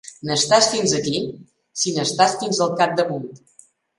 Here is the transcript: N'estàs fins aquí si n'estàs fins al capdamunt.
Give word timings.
N'estàs 0.27 0.69
fins 0.71 0.93
aquí 0.99 1.19
si 1.83 1.93
n'estàs 1.97 2.35
fins 2.45 2.65
al 2.67 2.75
capdamunt. 2.83 3.31